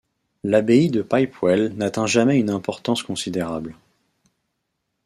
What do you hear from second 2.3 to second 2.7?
une